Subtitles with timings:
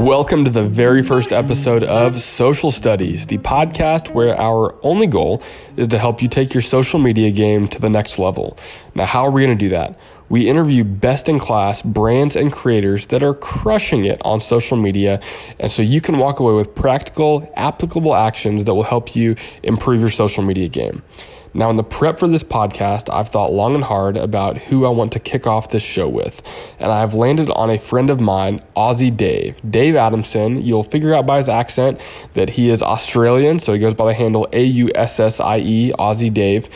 [0.00, 5.42] Welcome to the very first episode of Social Studies, the podcast where our only goal
[5.76, 8.56] is to help you take your social media game to the next level.
[8.94, 10.00] Now, how are we going to do that?
[10.30, 15.20] We interview best in class brands and creators that are crushing it on social media.
[15.58, 20.00] And so you can walk away with practical, applicable actions that will help you improve
[20.00, 21.02] your social media game.
[21.52, 24.88] Now, in the prep for this podcast, I've thought long and hard about who I
[24.90, 26.42] want to kick off this show with,
[26.78, 29.60] and I've landed on a friend of mine, Aussie Dave.
[29.68, 32.00] Dave Adamson, you'll figure out by his accent
[32.34, 35.58] that he is Australian, so he goes by the handle A U S S I
[35.58, 36.68] E, Aussie Dave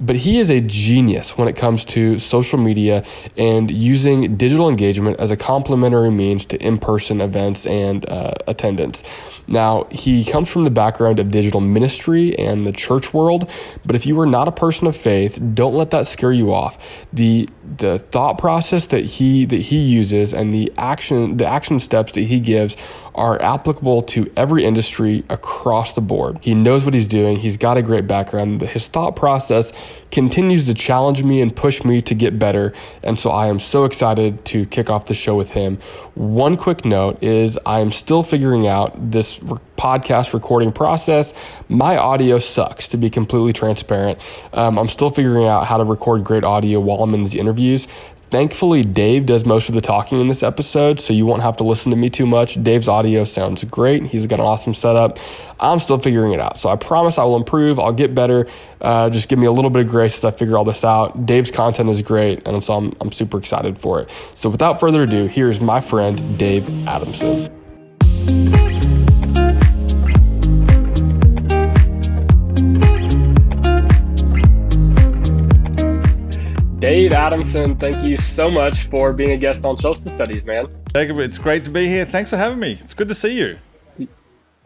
[0.00, 3.04] but he is a genius when it comes to social media
[3.36, 9.02] and using digital engagement as a complementary means to in person events and uh, attendance.
[9.46, 13.50] Now, he comes from the background of digital ministry and the church world,
[13.84, 17.06] but if you are not a person of faith, don't let that scare you off.
[17.12, 22.12] The the thought process that he that he uses and the action the action steps
[22.12, 22.76] that he gives
[23.14, 26.38] are applicable to every industry across the board.
[26.42, 27.36] He knows what he's doing.
[27.36, 28.60] He's got a great background.
[28.62, 29.72] His thought process
[30.10, 32.72] continues to challenge me and push me to get better.
[33.02, 35.76] And so I am so excited to kick off the show with him.
[36.14, 41.34] One quick note is I am still figuring out this podcast recording process.
[41.68, 44.18] My audio sucks, to be completely transparent.
[44.52, 47.86] Um, I'm still figuring out how to record great audio while I'm in these interviews.
[48.26, 51.64] Thankfully, Dave does most of the talking in this episode, so you won't have to
[51.64, 52.60] listen to me too much.
[52.62, 54.04] Dave's audio sounds great.
[54.06, 55.18] He's got an awesome setup.
[55.60, 56.58] I'm still figuring it out.
[56.58, 57.78] So I promise I will improve.
[57.78, 58.48] I'll get better.
[58.80, 61.26] Uh, just give me a little bit of grace as I figure all this out.
[61.26, 64.10] Dave's content is great, and so I'm, I'm super excited for it.
[64.34, 67.50] So without further ado, here's my friend, Dave Adamson.
[76.84, 80.66] Dave Adamson, thank you so much for being a guest on Social Studies, man.
[80.92, 82.04] Jacob, it's great to be here.
[82.04, 82.72] Thanks for having me.
[82.82, 83.56] It's good to see you.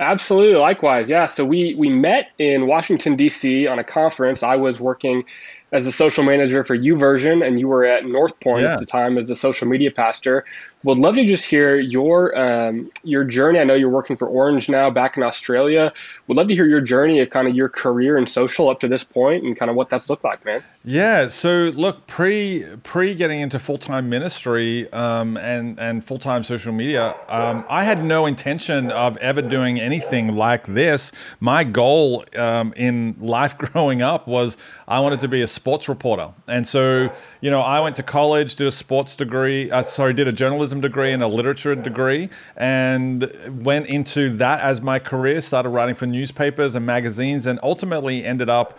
[0.00, 1.08] Absolutely, likewise.
[1.08, 1.26] Yeah.
[1.26, 3.68] So we we met in Washington D.C.
[3.68, 4.42] on a conference.
[4.42, 5.22] I was working
[5.70, 8.72] as a social manager for YouVersion, and you were at North Point yeah.
[8.72, 10.44] at the time as a social media pastor.
[10.84, 13.58] Would love to just hear your um, your journey.
[13.58, 15.92] I know you're working for Orange now, back in Australia.
[16.28, 18.88] Would love to hear your journey of kind of your career in social up to
[18.88, 20.62] this point, and kind of what that's looked like, man.
[20.84, 21.28] Yeah.
[21.28, 26.72] So look, pre pre getting into full time ministry um, and and full time social
[26.72, 31.10] media, um, I had no intention of ever doing anything like this.
[31.40, 34.56] My goal um, in life growing up was
[34.86, 38.54] I wanted to be a sports reporter, and so you know I went to college,
[38.56, 39.70] did a sports degree.
[39.70, 43.30] Uh, sorry, did a journalism journalism degree and a literature degree, and
[43.64, 45.40] went into that as my career.
[45.40, 48.78] Started writing for newspapers and magazines, and ultimately ended up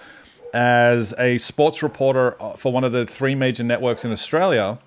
[0.54, 4.78] as a sports reporter for one of the three major networks in Australia,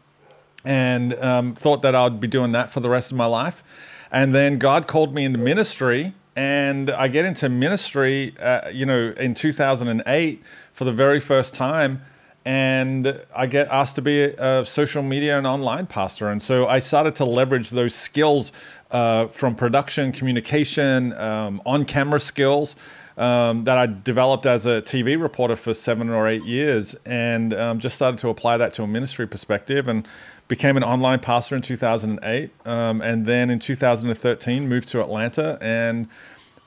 [0.65, 3.63] and um, thought that I'd be doing that for the rest of my life.
[4.11, 9.13] And then God called me into ministry, and I get into ministry, uh, you know,
[9.19, 12.03] in 2008 for the very first time
[12.45, 16.29] and I get asked to be a, social media and online pastor.
[16.29, 18.53] And so I started to leverage those skills
[18.91, 22.77] uh, from production, communication, um, on camera skills
[23.17, 27.79] um, that I developed as a TV reporter for seven or eight years, and um,
[27.79, 30.07] just started to apply that to a ministry perspective and
[30.49, 32.51] became an online pastor in 2008.
[32.67, 36.09] Um, and then in 2013, moved to Atlanta and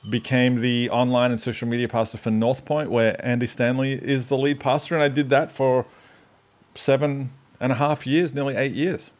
[0.08, 4.38] became the online and social media pastor for North Point, where Andy Stanley is the
[4.38, 5.86] lead pastor, and I did that for
[6.74, 7.30] seven
[7.60, 9.12] and a half years, nearly eight years.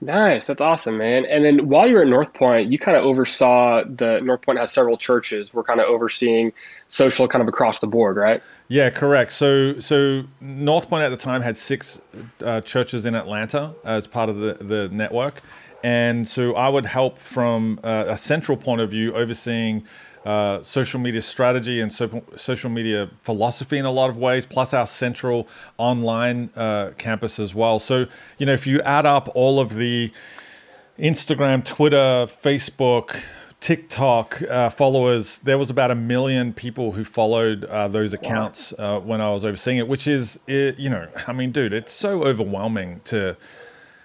[0.00, 1.24] Nice, that's awesome, man.
[1.24, 4.70] And then while you're at North Point, you kind of oversaw the North Point has
[4.70, 5.52] several churches.
[5.52, 6.52] We're kind of overseeing
[6.86, 8.40] social kind of across the board, right?
[8.68, 9.32] Yeah, correct.
[9.32, 12.00] So, so North Point at the time had six
[12.44, 15.42] uh, churches in Atlanta as part of the the network,
[15.82, 19.84] and so I would help from uh, a central point of view, overseeing
[20.24, 24.74] uh, social media strategy and so, social media philosophy in a lot of ways, plus
[24.74, 27.78] our central online uh, campus as well.
[27.78, 28.06] So,
[28.38, 30.12] you know, if you add up all of the
[30.98, 33.22] Instagram, Twitter, Facebook,
[33.60, 39.00] TikTok uh, followers, there was about a million people who followed uh, those accounts uh,
[39.00, 42.24] when I was overseeing it, which is, it, you know, I mean, dude, it's so
[42.24, 43.36] overwhelming to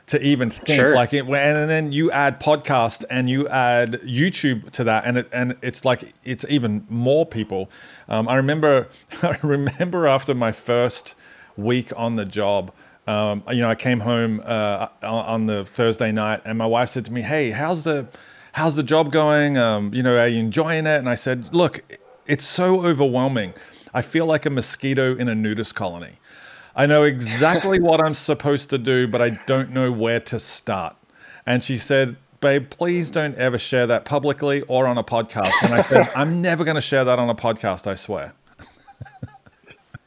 [0.07, 0.79] to even think.
[0.79, 0.93] Sure.
[0.93, 5.29] like it and then you add podcast and you add youtube to that and it
[5.31, 7.69] and it's like it's even more people.
[8.09, 8.89] Um, i remember
[9.21, 11.15] i remember after my first
[11.55, 12.73] week on the job
[13.07, 17.05] um, you know i came home uh, on the thursday night and my wife said
[17.05, 18.07] to me hey how's the
[18.53, 19.57] how's the job going?
[19.57, 20.97] Um, you know are you enjoying it?
[20.97, 21.81] And i said look
[22.25, 23.53] it's so overwhelming.
[23.93, 26.13] I feel like a mosquito in a nudist colony
[26.75, 30.95] I know exactly what I'm supposed to do, but I don't know where to start.
[31.45, 35.51] And she said, babe, please don't ever share that publicly or on a podcast.
[35.63, 38.33] And I said, I'm never going to share that on a podcast, I swear.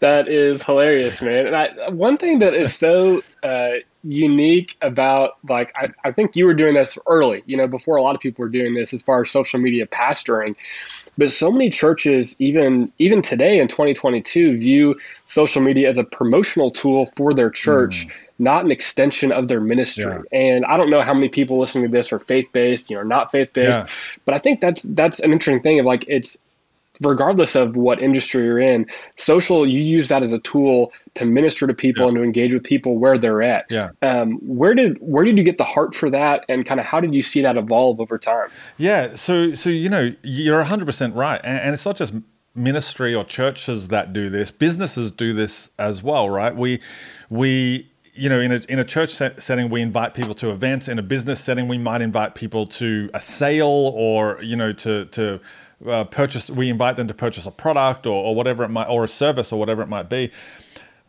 [0.01, 1.47] That is hilarious, man.
[1.47, 3.71] And I, one thing that is so uh,
[4.03, 8.03] unique about, like, I, I think you were doing this early, you know, before a
[8.03, 10.55] lot of people were doing this as far as social media pastoring.
[11.19, 16.71] But so many churches, even even today in 2022, view social media as a promotional
[16.71, 18.07] tool for their church.
[18.07, 20.05] Mm not an extension of their ministry.
[20.05, 20.39] Yeah.
[20.39, 23.03] And I don't know how many people listening to this are faith based, you know,
[23.03, 23.87] not faith based, yeah.
[24.25, 26.37] but I think that's that's an interesting thing of like it's
[27.01, 31.67] regardless of what industry you're in, social, you use that as a tool to minister
[31.67, 32.09] to people yeah.
[32.09, 33.67] and to engage with people where they're at.
[33.71, 33.91] Yeah.
[34.03, 37.01] Um, where did where did you get the heart for that, and kind of how
[37.01, 38.49] did you see that evolve over time?
[38.77, 39.15] Yeah.
[39.15, 42.15] So so you know you're 100 percent right, and, and it's not just
[42.55, 46.55] ministry or churches that do this; businesses do this as well, right?
[46.55, 46.81] We
[47.31, 50.89] we you know, in a, in a church set, setting, we invite people to events.
[50.89, 55.05] In a business setting, we might invite people to a sale or, you know, to,
[55.07, 55.39] to
[55.85, 59.05] uh, purchase, we invite them to purchase a product or, or whatever it might, or
[59.05, 60.31] a service or whatever it might be.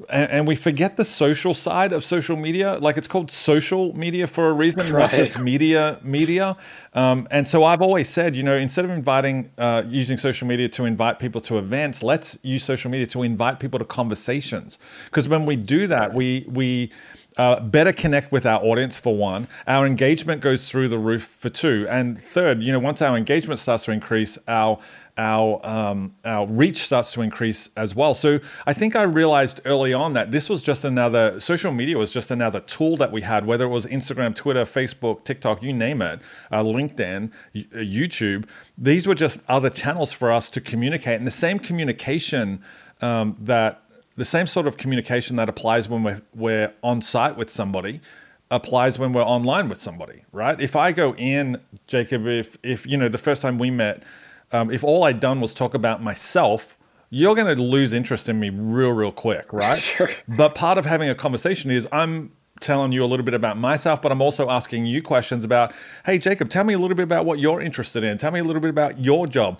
[0.09, 2.77] And, and, we forget the social side of social media.
[2.77, 5.39] Like it's called social media for a reason, right.
[5.39, 6.55] media media.
[6.93, 10.67] Um, and so I've always said, you know, instead of inviting, uh, using social media
[10.69, 14.77] to invite people to events, let's use social media to invite people to conversations.
[15.05, 16.91] Because when we do that, we we
[17.37, 19.47] uh, better connect with our audience for one.
[19.67, 23.59] Our engagement goes through the roof for two, and third, you know, once our engagement
[23.59, 24.79] starts to increase, our
[25.17, 28.13] our um, our reach starts to increase as well.
[28.13, 32.11] So I think I realized early on that this was just another social media was
[32.11, 36.01] just another tool that we had, whether it was Instagram, Twitter, Facebook, TikTok, you name
[36.01, 36.19] it,
[36.51, 38.47] uh, LinkedIn, uh, YouTube.
[38.77, 42.61] These were just other channels for us to communicate, and the same communication
[43.01, 43.81] um, that
[44.17, 48.01] the same sort of communication that applies when we're, we're on site with somebody
[48.49, 50.59] applies when we're online with somebody, right?
[50.61, 54.03] If I go in, Jacob, if, if you know, the first time we met,
[54.51, 56.77] um, if all I'd done was talk about myself,
[57.09, 59.79] you're going to lose interest in me real, real quick, right?
[59.79, 60.09] Sure.
[60.27, 64.01] But part of having a conversation is I'm telling you a little bit about myself,
[64.01, 65.73] but I'm also asking you questions about,
[66.05, 68.17] hey, Jacob, tell me a little bit about what you're interested in.
[68.17, 69.59] Tell me a little bit about your job.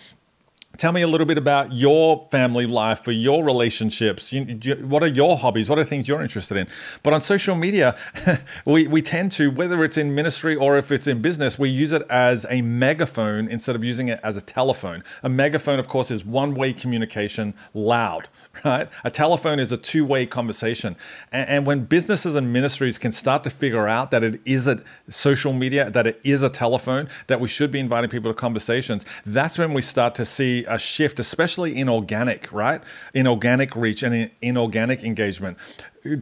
[0.78, 4.32] Tell me a little bit about your family life or your relationships.
[4.32, 5.70] You, you, what are your hobbies?
[5.70, 6.68] What are things you're interested in?
[7.02, 7.98] But on social media,
[8.66, 11.92] we, we tend to, whether it's in ministry or if it's in business, we use
[11.92, 15.04] it as a megaphone instead of using it as a telephone.
[15.24, 18.30] A megaphone, of course, is one way communication, loud,
[18.66, 18.90] right?
[19.04, 20.96] A telephone is a two way conversation.
[21.32, 24.82] And, and, when businesses and ministries can start to figure out that it is a
[25.10, 29.06] social media, that it is a telephone, that we should be inviting people to conversations,
[29.26, 32.82] that's when we start to see a shift, especially in organic, right?
[33.14, 35.58] In organic reach and in, in organic engagement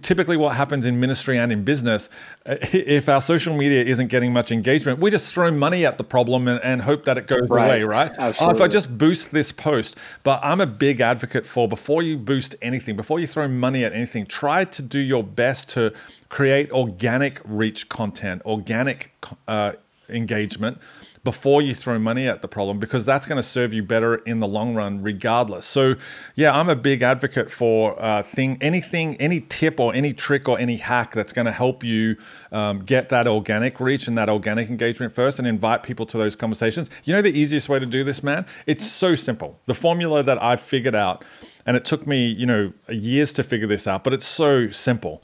[0.01, 2.09] typically what happens in ministry and in business
[2.45, 6.47] if our social media isn't getting much engagement we just throw money at the problem
[6.47, 7.65] and, and hope that it goes right.
[7.65, 11.67] away right oh, if i just boost this post but i'm a big advocate for
[11.67, 15.69] before you boost anything before you throw money at anything try to do your best
[15.69, 15.93] to
[16.29, 19.13] create organic reach content organic
[19.47, 19.73] uh,
[20.09, 20.77] engagement
[21.25, 24.39] before you throw money at the problem because that's going to serve you better in
[24.39, 25.65] the long run regardless.
[25.65, 25.95] So
[26.35, 30.59] yeah i'm a big advocate for uh, thing anything any tip or any trick or
[30.59, 32.15] any hack that's going to help you
[32.51, 36.35] um, get that organic reach and that organic engagement first and invite people to those
[36.35, 36.89] conversations.
[37.03, 38.45] You know the easiest way to do this man?
[38.67, 39.59] It's so simple.
[39.65, 41.25] The formula that i've figured out
[41.65, 45.23] and it took me you know years to figure this out but it's so simple.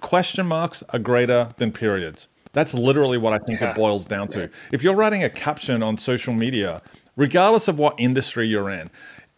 [0.00, 3.72] Question marks are greater than periods that's literally what I think yeah.
[3.72, 4.48] it boils down to.
[4.72, 6.80] If you're writing a caption on social media,
[7.14, 8.90] regardless of what industry you're in,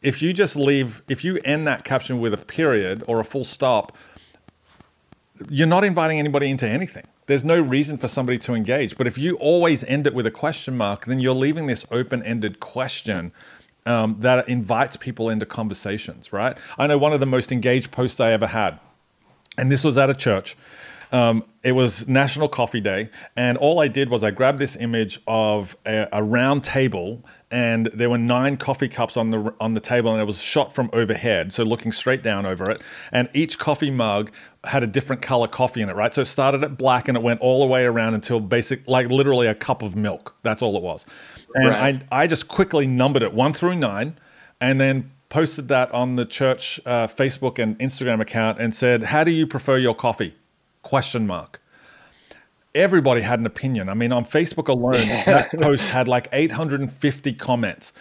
[0.02, 3.44] if you just leave, if you end that caption with a period or a full
[3.44, 3.96] stop,
[5.50, 7.02] you're not inviting anybody into anything.
[7.26, 8.96] There's no reason for somebody to engage.
[8.96, 12.22] But if you always end it with a question mark, then you're leaving this open
[12.22, 13.32] ended question
[13.84, 16.56] um, that invites people into conversations, right?
[16.78, 18.78] I know one of the most engaged posts I ever had,
[19.56, 20.56] and this was at a church.
[21.10, 25.20] Um, it was National Coffee Day, and all I did was I grabbed this image
[25.26, 29.80] of a, a, round table, and there were nine coffee cups on the on the
[29.80, 32.82] table, and it was shot from overhead, so looking straight down over it.
[33.10, 34.30] And each coffee mug
[34.64, 36.12] had a different color coffee in it, right?
[36.12, 39.08] So it started at black, and it went all the way around until basic, like
[39.08, 40.36] literally a cup of milk.
[40.42, 41.06] That's all it was.
[41.54, 42.02] And right.
[42.12, 44.18] I I just quickly numbered it one through nine,
[44.60, 49.24] and then posted that on the church uh, Facebook and Instagram account and said, "How
[49.24, 50.34] do you prefer your coffee?"
[50.88, 51.60] Question mark
[52.74, 53.88] everybody had an opinion.
[53.88, 57.92] I mean, on Facebook alone, that post had like 850 comments,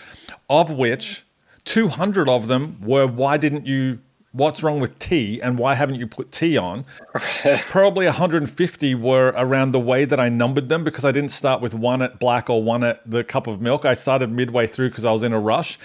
[0.49, 1.25] of which
[1.65, 3.99] 200 of them were, "Why didn't you
[4.33, 6.85] what's wrong with tea and why haven't you put tea on?
[7.69, 11.73] Probably 150 were around the way that I numbered them because I didn't start with
[11.73, 13.83] one at black or one at the cup of milk.
[13.83, 15.79] I started midway through because I was in a rush.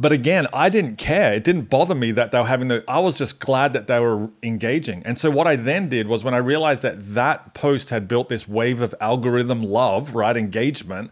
[0.00, 1.34] But again, I didn't care.
[1.34, 2.84] It didn't bother me that they were having the.
[2.86, 5.02] I was just glad that they were engaging.
[5.04, 8.28] And so what I then did was when I realized that that post had built
[8.28, 11.10] this wave of algorithm love, right, engagement.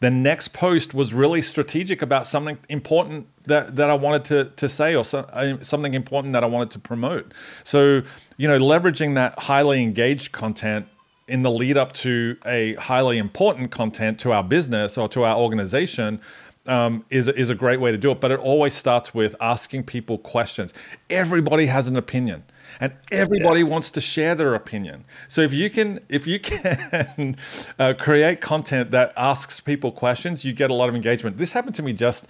[0.00, 4.68] The next post was really strategic about something important that, that I wanted to, to
[4.68, 7.34] say or so, uh, something important that I wanted to promote.
[7.64, 8.02] So,
[8.36, 10.86] you know, leveraging that highly engaged content
[11.26, 15.36] in the lead up to a highly important content to our business or to our
[15.36, 16.20] organization
[16.68, 18.20] um, is, is a great way to do it.
[18.20, 20.72] But it always starts with asking people questions.
[21.10, 22.44] Everybody has an opinion
[22.80, 23.66] and everybody yeah.
[23.66, 25.04] wants to share their opinion.
[25.26, 27.36] So if you can, if you can
[27.78, 31.38] uh, create content that asks people questions, you get a lot of engagement.
[31.38, 32.26] This happened to me just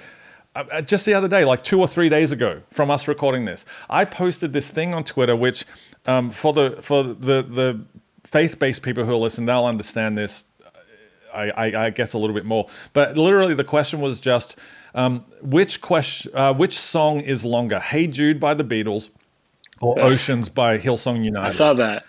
[0.55, 3.45] uh, uh, just the other day, like two or three days ago, from us recording
[3.45, 3.65] this.
[3.91, 5.65] I posted this thing on Twitter, which
[6.07, 7.81] um, for the for the the
[8.25, 10.45] faith based people who are listening, they'll understand this
[11.33, 12.69] I, I, I, guess a little bit more.
[12.93, 14.59] But literally, the question was just
[14.95, 19.11] um, which question, uh, which song is longer, "Hey Jude" by the Beatles
[19.81, 21.47] or "Oceans" by Hillsong United?
[21.47, 22.05] I saw that.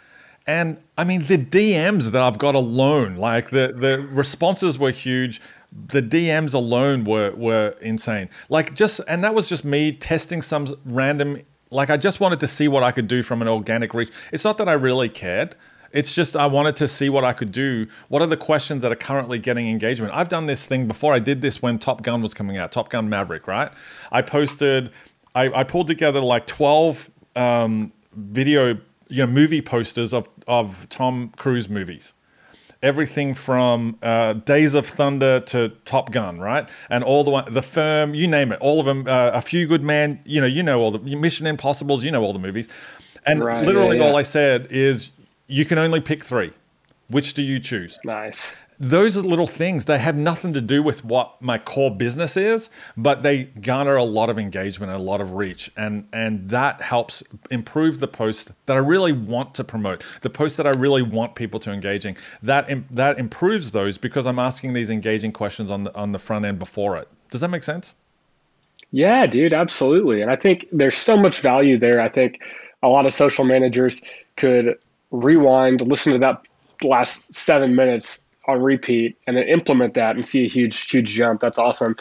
[0.47, 5.41] And I mean, the DMs that I've got alone, like the the responses were huge.
[5.71, 8.29] The DMs alone were were insane.
[8.49, 11.41] Like just, and that was just me testing some random.
[11.69, 14.09] Like I just wanted to see what I could do from an organic reach.
[14.31, 15.55] It's not that I really cared.
[15.91, 17.87] It's just I wanted to see what I could do.
[18.07, 20.13] What are the questions that are currently getting engagement?
[20.13, 21.13] I've done this thing before.
[21.13, 23.71] I did this when Top Gun was coming out, Top Gun Maverick, right?
[24.11, 24.91] I posted,
[25.35, 28.77] I, I pulled together like 12 um, video,
[29.07, 32.13] you know, movie posters of, of Tom Cruise movies
[32.81, 36.67] everything from uh, Days of Thunder to Top Gun, right?
[36.89, 39.07] And all the one, the Firm, you name it, all of them.
[39.07, 42.23] Uh, a Few Good Men, you know, you know all the Mission Impossible's, you know
[42.23, 42.67] all the movies.
[43.25, 44.09] And right, literally, yeah, yeah.
[44.09, 45.11] all I said is,
[45.49, 46.51] you can only pick three.
[47.09, 47.99] Which do you choose?
[48.05, 48.55] Nice.
[48.79, 49.85] Those are little things.
[49.85, 54.05] They have nothing to do with what my core business is, but they garner a
[54.05, 55.69] lot of engagement and a lot of reach.
[55.75, 60.55] And and that helps improve the post that I really want to promote, the post
[60.57, 62.15] that I really want people to engaging.
[62.41, 66.45] That that improves those because I'm asking these engaging questions on the on the front
[66.45, 67.09] end before it.
[67.31, 67.95] Does that make sense?
[68.91, 70.21] Yeah, dude, absolutely.
[70.21, 71.99] And I think there's so much value there.
[71.99, 72.41] I think
[72.81, 74.01] a lot of social managers
[74.37, 74.77] could
[75.11, 76.47] rewind, listen to that
[76.83, 81.41] last seven minutes on repeat, and then implement that and see a huge, huge jump.
[81.41, 81.95] That's awesome.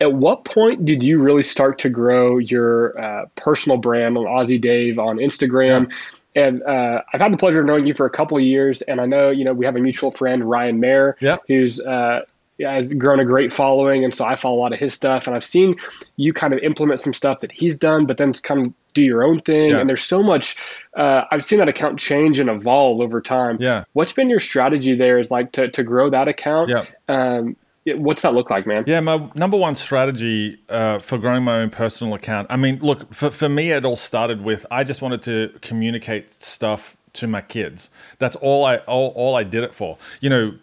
[0.00, 4.60] At what point did you really start to grow your uh, personal brand on Aussie
[4.60, 5.90] Dave on Instagram?
[5.90, 5.96] Yeah.
[6.44, 9.00] And uh, I've had the pleasure of knowing you for a couple of years, and
[9.00, 11.38] I know you know we have a mutual friend Ryan Mayer, yeah.
[11.48, 12.20] who's uh,
[12.60, 15.26] has grown a great following, and so I follow a lot of his stuff.
[15.26, 15.76] And I've seen
[16.16, 19.40] you kind of implement some stuff that he's done, but then come do your own
[19.40, 19.70] thing.
[19.70, 19.78] Yeah.
[19.78, 20.56] And there's so much.
[20.96, 23.58] Uh, I've seen that account change and evolve over time.
[23.60, 23.84] Yeah.
[23.92, 25.18] What's been your strategy there?
[25.18, 26.70] Is like to to grow that account.
[26.70, 26.84] Yeah.
[27.08, 27.56] Um,
[27.96, 28.84] what's that look like, man?
[28.86, 32.48] Yeah, my number one strategy uh, for growing my own personal account.
[32.50, 36.32] I mean, look, for, for me, it all started with I just wanted to communicate
[36.32, 37.90] stuff to my kids.
[38.18, 39.96] That's all I all, all I did it for.
[40.20, 40.54] You know,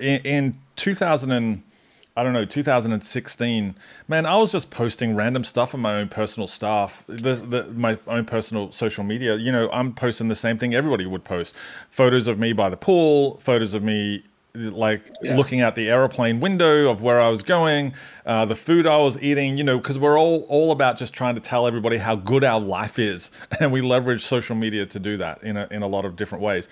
[0.00, 1.62] in, in 2000 and
[2.14, 3.74] I don't know, 2016,
[4.06, 7.98] man, I was just posting random stuff on my own personal stuff, the, the, my
[8.06, 9.36] own personal social media.
[9.36, 11.54] You know, I'm posting the same thing everybody would post
[11.88, 14.24] photos of me by the pool, photos of me
[14.54, 15.34] like yeah.
[15.34, 17.94] looking out the aeroplane window of where I was going,
[18.26, 21.34] uh, the food I was eating, you know, because we're all, all about just trying
[21.36, 23.30] to tell everybody how good our life is.
[23.60, 26.42] And we leverage social media to do that in a, in a lot of different
[26.42, 26.68] ways.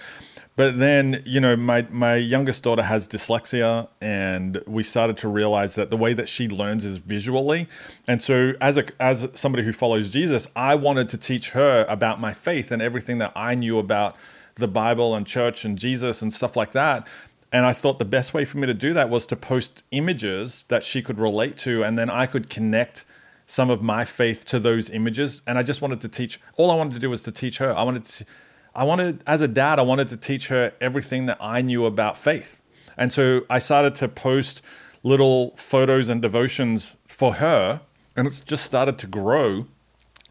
[0.61, 5.75] But then, you know, my my youngest daughter has dyslexia, and we started to realize
[5.77, 7.67] that the way that she learns is visually.
[8.07, 12.21] And so, as a as somebody who follows Jesus, I wanted to teach her about
[12.21, 14.17] my faith and everything that I knew about
[14.57, 17.09] the Bible and church and Jesus and stuff like that.
[17.51, 20.67] And I thought the best way for me to do that was to post images
[20.69, 23.07] that she could relate to, and then I could connect
[23.47, 25.41] some of my faith to those images.
[25.47, 26.39] And I just wanted to teach.
[26.59, 27.75] All I wanted to do was to teach her.
[27.75, 28.27] I wanted to
[28.75, 32.17] I wanted, as a dad, I wanted to teach her everything that I knew about
[32.17, 32.61] faith.
[32.97, 34.63] And so I started to post
[35.03, 37.81] little photos and devotions for her,
[38.17, 39.67] and it's just started to grow.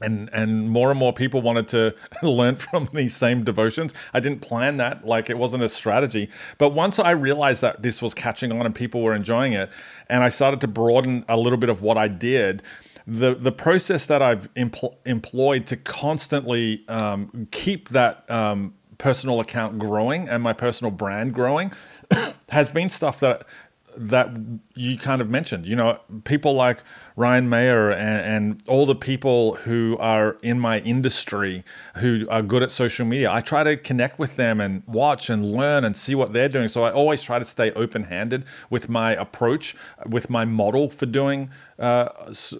[0.01, 1.93] And, and more and more people wanted to
[2.24, 3.93] learn from these same devotions.
[4.13, 6.29] I didn't plan that, like it wasn't a strategy.
[6.58, 9.69] But once I realized that this was catching on and people were enjoying it,
[10.08, 12.63] and I started to broaden a little bit of what I did,
[13.09, 19.79] the the process that I've empl- employed to constantly um, keep that um, personal account
[19.79, 21.71] growing and my personal brand growing
[22.49, 23.45] has been stuff that
[23.98, 24.29] that
[24.75, 25.65] you kind of mentioned.
[25.65, 26.79] You know, people like
[27.15, 31.63] Ryan Mayer and, and, all the people who are in my industry
[31.96, 33.31] who are good at social media.
[33.31, 36.69] I try to connect with them and watch and learn and see what they're doing.
[36.69, 41.05] So I always try to stay open handed with my approach, with my model for
[41.05, 42.10] doing uh,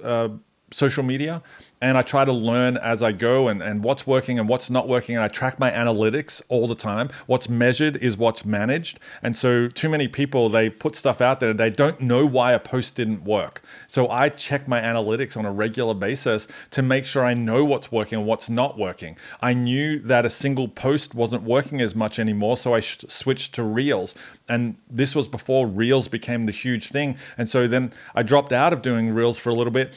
[0.04, 0.30] uh,
[0.72, 1.42] social media
[1.82, 4.88] and I try to learn as I go and, and what's working and what's not
[4.88, 5.16] working.
[5.16, 7.10] And I track my analytics all the time.
[7.26, 9.00] What's measured is what's managed.
[9.24, 12.54] And so, too many people, they put stuff out there, and they don't know why
[12.54, 13.62] a post didn't work.
[13.88, 17.92] So, I check my analytics on a regular basis to make sure I know what's
[17.92, 19.18] working and what's not working.
[19.42, 22.58] I knew that a single post wasn't working as much anymore.
[22.58, 24.16] So, I sh- switched to Reels.
[24.50, 27.18] And this was before Reels became the huge thing.
[27.38, 29.94] And so, then I dropped out of doing Reels for a little bit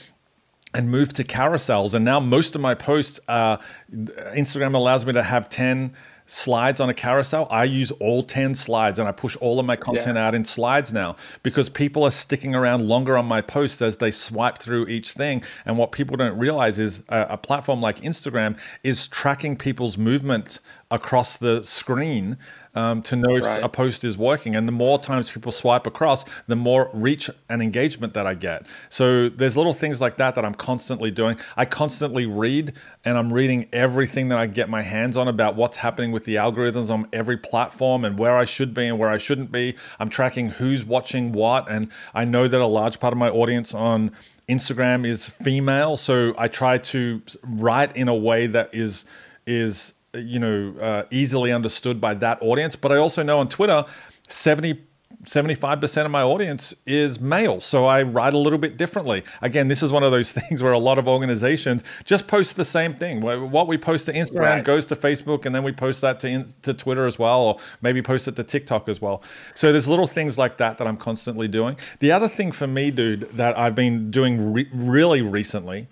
[0.74, 1.94] and moved to carousels.
[1.94, 3.58] And now most of my posts, uh,
[3.90, 5.92] Instagram allows me to have 10
[6.26, 7.46] slides on a carousel.
[7.50, 10.26] I use all 10 slides and I push all of my content yeah.
[10.26, 14.10] out in slides now because people are sticking around longer on my posts as they
[14.10, 15.42] swipe through each thing.
[15.66, 20.60] And what people don't realize is a, a platform like Instagram is tracking people's movement
[20.92, 22.36] across the screen
[22.74, 23.62] um, to know right.
[23.62, 24.54] a post is working.
[24.54, 28.66] And the more times people swipe across, the more reach and engagement that I get.
[28.90, 31.38] So there's little things like that that I'm constantly doing.
[31.56, 35.78] I constantly read and I'm reading everything that I get my hands on about what's
[35.78, 39.18] happening with the algorithms on every platform and where I should be and where I
[39.18, 39.74] shouldn't be.
[39.98, 41.70] I'm tracking who's watching what.
[41.70, 44.12] And I know that a large part of my audience on
[44.46, 45.96] Instagram is female.
[45.96, 49.06] So I try to write in a way that is
[49.46, 52.76] is you know uh, easily understood by that audience.
[52.76, 53.84] But i also know on twitter
[54.28, 54.80] 70
[55.24, 57.60] 75% of my audience is male.
[57.60, 59.22] So i write a little bit differently.
[59.40, 62.64] Again this is one of those things where a lot of organizations just post the
[62.64, 63.20] same thing.
[63.20, 64.64] What we post to instagram right.
[64.64, 68.02] goes to facebook and then we post that to, to twitter as well or maybe
[68.02, 69.22] post it to tiktok as well.
[69.54, 71.76] So there's little things like that that i'm constantly doing.
[72.00, 75.88] The other thing for me dude that i've been doing re- really recently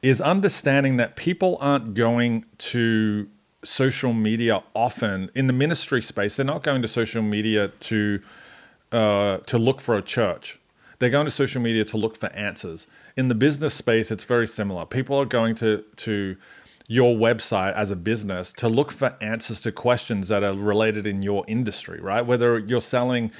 [0.00, 3.28] is understanding that people aren't going to
[3.64, 6.36] social media often in the ministry space.
[6.36, 8.20] They're not going to social media to
[8.92, 10.58] uh, to look for a church.
[10.98, 12.86] They're going to social media to look for answers.
[13.16, 14.86] In the business space, it's very similar.
[14.86, 16.36] People are going to to
[16.86, 21.22] your website as a business to look for answers to questions that are related in
[21.22, 22.24] your industry, right?
[22.24, 23.32] Whether you're selling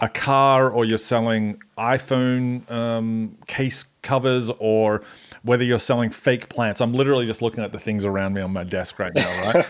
[0.00, 5.02] a car or you're selling iPhone um, case covers or
[5.42, 6.80] whether you're selling fake plants.
[6.80, 9.66] I'm literally just looking at the things around me on my desk right now, right?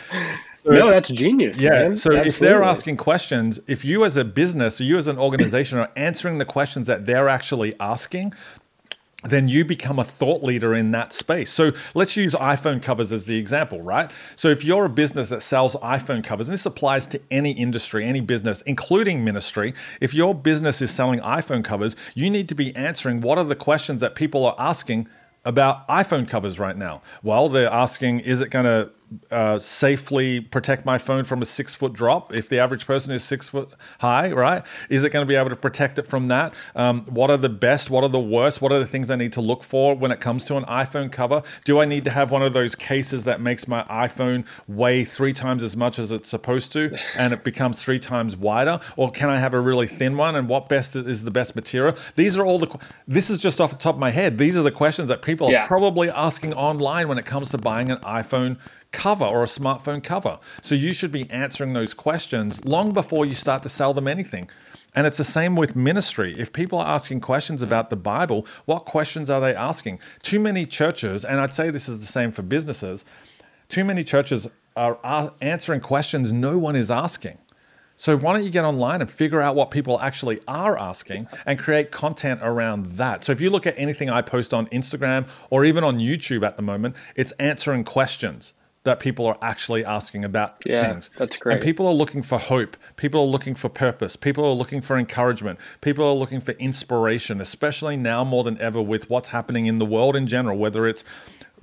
[0.54, 1.60] So, no, that's genius.
[1.60, 1.70] Yeah.
[1.70, 1.96] Man.
[1.96, 2.28] So Absolutely.
[2.28, 5.90] if they're asking questions, if you as a business or you as an organization are
[5.96, 8.34] answering the questions that they're actually asking,
[9.24, 11.50] then you become a thought leader in that space.
[11.50, 14.11] So let's use iPhone covers as the example, right?
[14.37, 18.04] So if you're a business that sells iPhone covers, and this applies to any industry,
[18.04, 22.74] any business, including ministry, if your business is selling iPhone covers, you need to be
[22.76, 25.09] answering what are the questions that people are asking
[25.44, 27.00] about iPhone covers right now?
[27.22, 28.92] Well, they're asking, is it going to
[29.30, 33.24] uh, safely protect my phone from a six foot drop if the average person is
[33.24, 34.64] six foot high, right?
[34.90, 36.52] Is it going to be able to protect it from that?
[36.74, 37.90] Um, what are the best?
[37.90, 38.60] What are the worst?
[38.60, 41.10] What are the things I need to look for when it comes to an iPhone
[41.10, 41.42] cover?
[41.64, 45.32] Do I need to have one of those cases that makes my iPhone weigh three
[45.32, 48.80] times as much as it's supposed to and it becomes three times wider?
[48.96, 50.36] Or can I have a really thin one?
[50.36, 51.96] And what best is the best material?
[52.16, 54.38] These are all the, this is just off the top of my head.
[54.38, 55.64] These are the questions that people yeah.
[55.64, 58.58] are probably asking online when it comes to buying an iPhone
[58.92, 60.38] cover or a smartphone cover.
[60.62, 64.48] So you should be answering those questions long before you start to sell them anything.
[64.94, 66.35] And it's the same with ministry.
[66.38, 70.01] If people are asking questions about the Bible, what questions are they asking?
[70.22, 73.05] Too many churches, and I'd say this is the same for businesses,
[73.68, 77.38] too many churches are answering questions no one is asking.
[77.96, 81.59] So why don't you get online and figure out what people actually are asking and
[81.59, 83.24] create content around that?
[83.24, 86.57] So if you look at anything I post on Instagram or even on YouTube at
[86.57, 88.55] the moment, it's answering questions
[88.88, 91.11] that people are actually asking about yeah, things.
[91.18, 91.55] That's great.
[91.55, 92.77] And people are looking for hope.
[92.96, 94.16] People are looking for purpose.
[94.16, 95.59] People are looking for encouragement.
[95.83, 99.85] People are looking for inspiration, especially now more than ever with what's happening in the
[99.85, 101.05] world in general, whether it's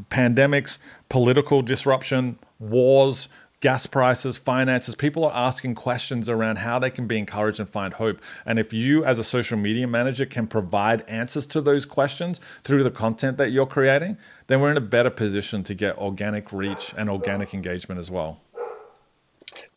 [0.10, 0.78] pandemics,
[1.10, 3.28] political disruption, wars,
[3.62, 4.94] gas prices, finances.
[4.94, 8.20] People are asking questions around how they can be encouraged and find hope.
[8.46, 12.84] And if you, as a social media manager, can provide answers to those questions through
[12.84, 16.94] the content that you're creating, then we're in a better position to get organic reach
[16.98, 18.40] and organic engagement as well.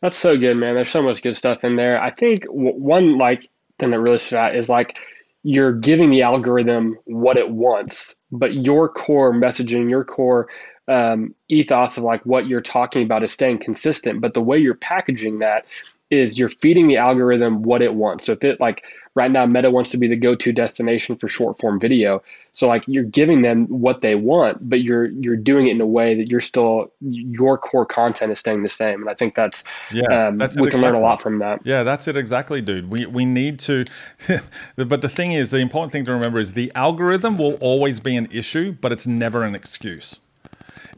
[0.01, 0.75] That's so good, man.
[0.75, 2.01] There's so much good stuff in there.
[2.01, 4.99] I think one like thing that really stood out is like
[5.43, 10.47] you're giving the algorithm what it wants, but your core messaging, your core
[10.87, 14.75] um, ethos of like what you're talking about is staying consistent, but the way you're
[14.75, 15.65] packaging that
[16.09, 18.25] is you're feeding the algorithm what it wants.
[18.25, 18.83] So if it like
[19.15, 22.83] right now Meta wants to be the go-to destination for short form video, so like
[22.87, 26.27] you're giving them what they want, but you're you're doing it in a way that
[26.27, 29.01] you're still your core content is staying the same.
[29.01, 31.61] And I think that's yeah, um, that's we can learn a lot from that.
[31.63, 32.89] Yeah, that's it exactly, dude.
[32.89, 33.85] We we need to,
[34.75, 38.15] but the thing is, the important thing to remember is the algorithm will always be
[38.15, 40.19] an issue, but it's never an excuse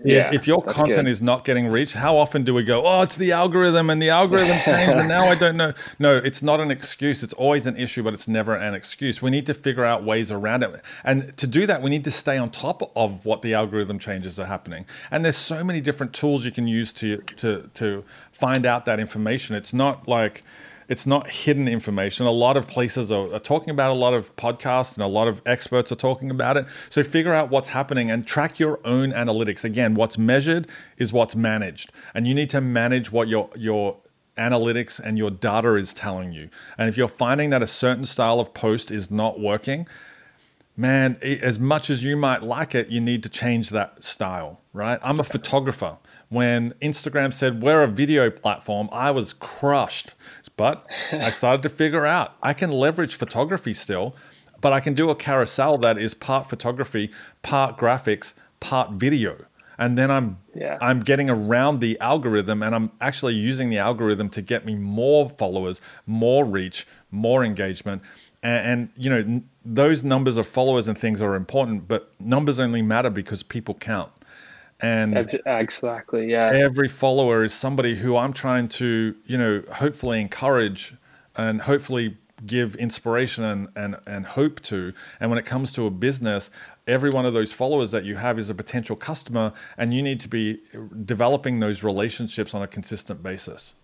[0.03, 1.07] yeah, if your content good.
[1.07, 4.09] is not getting reached, how often do we go, oh, it's the algorithm and the
[4.09, 5.73] algorithm changed and now I don't know?
[5.99, 7.23] No, it's not an excuse.
[7.23, 9.21] It's always an issue, but it's never an excuse.
[9.21, 10.81] We need to figure out ways around it.
[11.03, 14.39] And to do that, we need to stay on top of what the algorithm changes
[14.39, 14.85] are happening.
[15.11, 18.99] And there's so many different tools you can use to to to find out that
[18.99, 19.55] information.
[19.55, 20.43] It's not like
[20.91, 22.25] it's not hidden information.
[22.25, 25.29] A lot of places are, are, talking about a lot of podcasts and a lot
[25.29, 26.65] of experts are talking about it.
[26.89, 29.63] So figure out what's happening and track your own analytics.
[29.63, 31.93] Again, what's measured is what's managed.
[32.13, 33.99] And you need to manage what your your
[34.37, 36.49] analytics and your data is telling you.
[36.77, 39.87] And if you're finding that a certain style of post is not working,
[40.75, 44.99] man, as much as you might like it, you need to change that style, right?
[45.01, 45.97] I'm a photographer.
[46.29, 50.15] When Instagram said we're a video platform, I was crushed
[50.61, 54.15] but I started to figure out I can leverage photography still,
[54.63, 57.09] but I can do a carousel that is part photography,
[57.41, 59.45] part graphics, part video.
[59.79, 60.77] And then I'm yeah.
[60.79, 65.29] I'm getting around the algorithm and I'm actually using the algorithm to get me more
[65.29, 68.03] followers, more reach, more engagement.
[68.43, 72.59] And, and you know, n- those numbers of followers and things are important, but numbers
[72.59, 74.11] only matter because people count
[74.81, 80.95] and exactly yeah every follower is somebody who i'm trying to you know hopefully encourage
[81.35, 85.91] and hopefully give inspiration and, and, and hope to and when it comes to a
[85.91, 86.49] business
[86.87, 90.19] every one of those followers that you have is a potential customer and you need
[90.19, 90.59] to be
[91.05, 93.75] developing those relationships on a consistent basis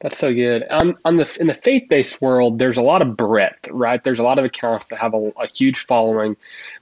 [0.00, 0.66] that's so good.
[0.68, 4.02] On, on the in the faith based world, there's a lot of breadth, right?
[4.02, 6.36] There's a lot of accounts that have a, a, huge following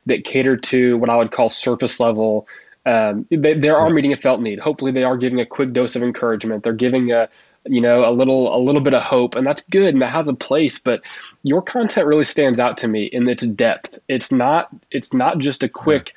[0.06, 2.48] that cater to what I would call surface level
[2.86, 4.60] um, they, they are meeting a felt need.
[4.60, 6.62] Hopefully, they are giving a quick dose of encouragement.
[6.62, 7.28] They're giving a
[7.64, 10.28] you know a little a little bit of hope, and that's good and that has
[10.28, 10.78] a place.
[10.78, 11.02] But
[11.42, 13.98] your content really stands out to me in its depth.
[14.08, 16.14] It's not it's not just a quick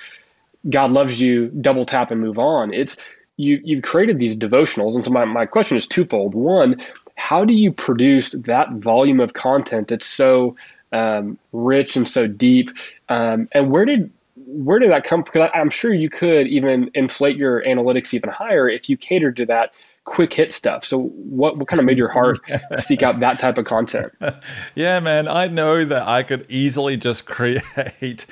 [0.69, 2.73] God loves you, double tap and move on.
[2.73, 2.97] It's
[3.35, 6.35] you you've created these devotionals, and so my, my question is twofold.
[6.35, 6.83] One,
[7.15, 10.55] how do you produce that volume of content that's so
[10.91, 12.69] um, rich and so deep?
[13.07, 14.11] Um, and where did
[14.51, 15.33] where did that come from?
[15.33, 19.45] Because I'm sure you could even inflate your analytics even higher if you catered to
[19.47, 19.73] that
[20.05, 20.83] quick hit stuff.
[20.83, 22.39] So what, what kind of made your heart
[22.77, 24.11] seek out that type of content?
[24.75, 28.25] Yeah, man, I know that I could easily just create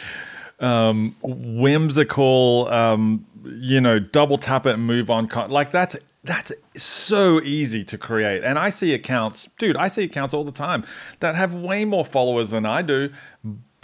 [0.60, 5.28] um, whimsical, um, you know, double tap it and move on.
[5.28, 8.44] Con- like that's that's so easy to create.
[8.44, 10.84] And I see accounts, dude, I see accounts all the time
[11.20, 13.10] that have way more followers than I do,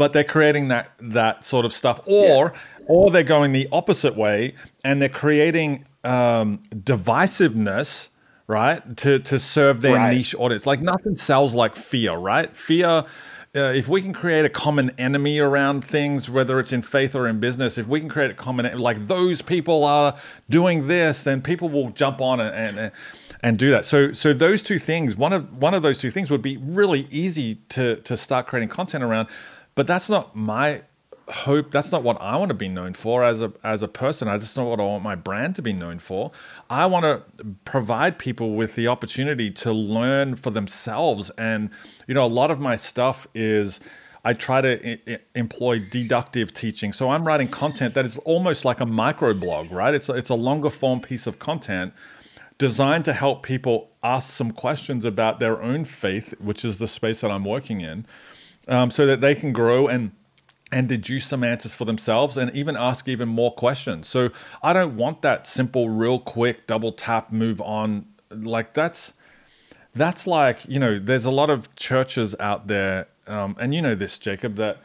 [0.04, 2.86] but they're creating that that sort of stuff or yeah.
[2.90, 8.10] or they're going the opposite way and they're creating um, divisiveness
[8.48, 10.14] right to to serve their right.
[10.14, 13.06] niche audience like nothing sells like fear right fear
[13.56, 17.28] uh, if we can create a common enemy around things, whether it's in faith or
[17.28, 20.16] in business, if we can create a common like those people are
[20.50, 22.92] doing this, then people will jump on and, and
[23.44, 23.86] and do that.
[23.86, 27.06] So so those two things, one of one of those two things would be really
[27.12, 29.28] easy to to start creating content around.
[29.76, 30.84] But that's not my
[31.30, 31.72] hope.
[31.72, 34.28] That's not what I want to be known for as a as a person.
[34.28, 36.32] I just not what I want my brand to be known for.
[36.70, 41.30] I want to provide people with the opportunity to learn for themselves.
[41.32, 41.70] And
[42.08, 43.80] you know, a lot of my stuff is.
[44.26, 46.94] I try to I- employ deductive teaching.
[46.94, 49.94] So I'm writing content that is almost like a microblog, right?
[49.94, 51.94] It's a, it's a longer form piece of content
[52.58, 57.20] designed to help people ask some questions about their own faith, which is the space
[57.20, 58.06] that I'm working in,
[58.68, 60.12] um, so that they can grow and
[60.74, 64.08] and deduce some answers for themselves and even ask even more questions.
[64.08, 64.32] So
[64.64, 68.08] I don't want that simple, real quick double tap, move on.
[68.32, 69.14] Like that's
[69.94, 73.96] that's like you know, there's a lot of churches out there, um, and you know
[73.96, 74.82] this, Jacob, that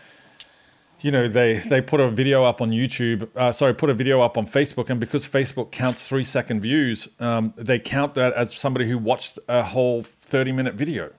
[1.01, 3.29] you know they they put a video up on YouTube.
[3.35, 7.09] Uh, sorry, put a video up on Facebook, and because Facebook counts three second views,
[7.21, 11.11] um, they count that as somebody who watched a whole thirty minute video.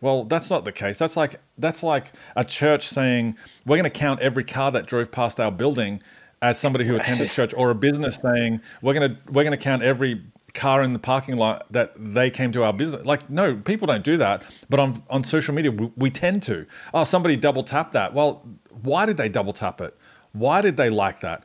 [0.00, 0.98] Well, that's not the case.
[0.98, 5.10] That's like that's like a church saying we're going to count every car that drove
[5.10, 6.02] past our building
[6.40, 9.62] as somebody who attended church, or a business saying we're going to we're going to
[9.62, 10.22] count every
[10.54, 13.04] car in the parking lot that they came to our business.
[13.04, 14.44] Like, no, people don't do that.
[14.68, 16.66] But on on social media, we, we tend to.
[16.94, 18.14] Oh, somebody double tapped that.
[18.14, 18.46] Well,
[18.82, 19.96] why did they double tap it?
[20.32, 21.44] Why did they like that?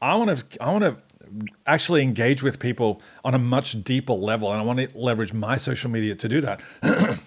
[0.00, 0.96] I want to I want to
[1.66, 4.50] actually engage with people on a much deeper level.
[4.52, 6.60] And I want to leverage my social media to do that.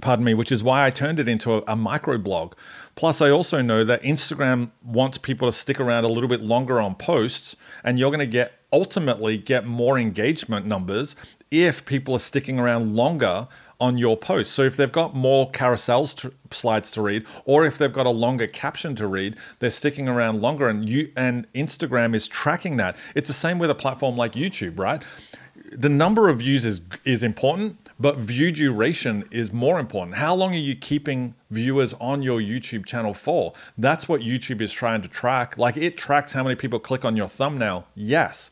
[0.00, 2.54] Pardon me, which is why I turned it into a, a micro blog.
[2.94, 6.80] Plus, I also know that Instagram wants people to stick around a little bit longer
[6.80, 11.16] on posts, and you're going to get ultimately get more engagement numbers
[11.50, 13.48] if people are sticking around longer
[13.80, 14.52] on your post.
[14.52, 18.10] So if they've got more carousels to, slides to read, or if they've got a
[18.10, 22.96] longer caption to read, they're sticking around longer, and you and Instagram is tracking that.
[23.14, 25.02] It's the same with a platform like YouTube, right?
[25.72, 30.16] The number of views is is important, but view duration is more important.
[30.16, 33.52] How long are you keeping viewers on your YouTube channel for?
[33.76, 35.58] That's what YouTube is trying to track.
[35.58, 37.86] Like it tracks how many people click on your thumbnail.
[37.94, 38.50] Yes.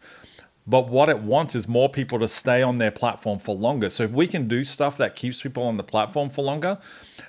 [0.67, 3.89] But what it wants is more people to stay on their platform for longer.
[3.89, 6.77] So if we can do stuff that keeps people on the platform for longer,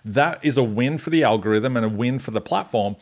[0.04, 2.98] that is a win for the algorithm and a win for the platform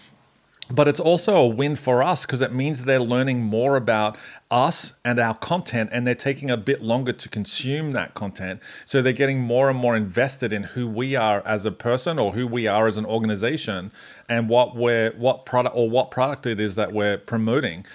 [0.70, 4.18] but it's also a win for us because it means they're learning more about
[4.52, 8.62] us and our content and they're taking a bit longer to consume that content.
[8.86, 12.34] So they're getting more and more invested in who we are as a person or
[12.34, 13.92] who we are as an organization
[14.28, 17.86] and what we're what product or what product it is that we're promoting.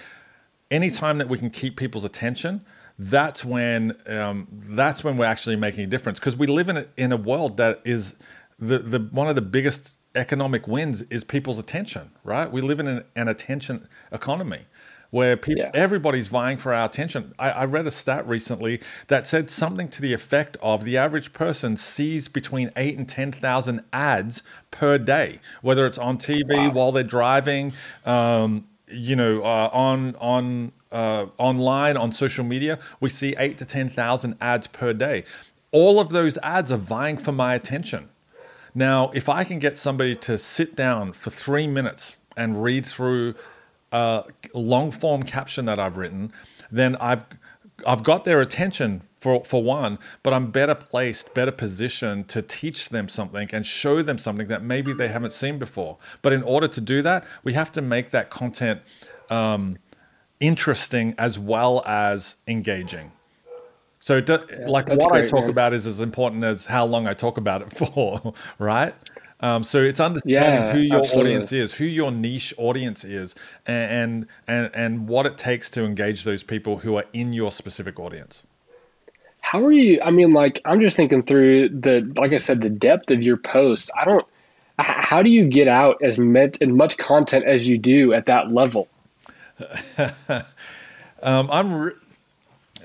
[0.71, 2.61] Anytime that we can keep people's attention
[2.99, 6.85] that's when um, that's when we're actually making a difference because we live in a,
[6.95, 8.15] in a world that is
[8.59, 12.51] the, the one of the biggest economic wins is people's attention, right?
[12.51, 14.65] We live in an, an attention economy
[15.13, 15.69] where people, yeah.
[15.75, 17.35] everybody's vying for our attention.
[17.37, 21.33] I, I, read a stat recently that said something to the effect of the average
[21.33, 26.71] person sees between eight and 10,000 ads per day, whether it's on TV wow.
[26.71, 27.73] while they're driving,
[28.05, 33.67] um, you know, uh, on, on, uh, online, on social media, we see eight to
[33.67, 35.25] 10,000 ads per day.
[35.71, 38.09] All of those ads are vying for my attention.
[38.75, 43.35] Now, if I can get somebody to sit down for three minutes and read through
[43.91, 46.31] a long form caption that I've written,
[46.71, 47.25] then I've
[47.85, 52.89] I've got their attention for, for one, but I'm better placed, better positioned to teach
[52.89, 55.97] them something and show them something that maybe they haven't seen before.
[56.21, 58.81] But in order to do that, we have to make that content
[59.29, 59.77] um,
[60.39, 63.11] interesting as well as engaging.
[64.03, 65.49] So, do, yeah, like what great, I talk man.
[65.51, 68.93] about is as important as how long I talk about it for, right?
[69.39, 71.31] Um, so it's understanding yeah, who your absolutely.
[71.31, 73.33] audience is, who your niche audience is,
[73.65, 77.97] and, and and what it takes to engage those people who are in your specific
[77.97, 78.43] audience.
[79.39, 80.01] How are you?
[80.01, 83.37] I mean, like I'm just thinking through the, like I said, the depth of your
[83.37, 83.89] posts.
[83.97, 84.27] I don't.
[84.79, 88.51] How do you get out as much as much content as you do at that
[88.51, 88.89] level?
[91.23, 91.73] um, I'm.
[91.73, 91.93] Re-